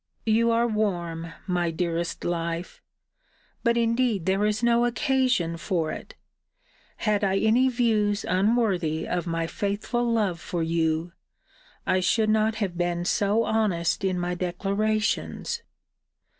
You 0.25 0.49
are 0.49 0.67
warm, 0.67 1.31
my 1.45 1.69
dearest 1.69 2.25
life! 2.25 2.81
But 3.63 3.77
indeed 3.77 4.25
there 4.25 4.47
is 4.47 4.63
no 4.63 4.85
occasion 4.85 5.57
for 5.57 5.91
it. 5.91 6.15
Had 6.97 7.23
I 7.23 7.37
any 7.37 7.69
views 7.69 8.25
unworthy 8.27 9.07
of 9.07 9.27
my 9.27 9.45
faithful 9.45 10.11
love 10.11 10.39
for 10.39 10.63
you, 10.63 11.11
I 11.85 11.99
should 11.99 12.31
not 12.31 12.55
have 12.55 12.79
been 12.79 13.05
so 13.05 13.43
honest 13.43 14.03
in 14.03 14.17
my 14.19 14.33
declarations. 14.33 15.61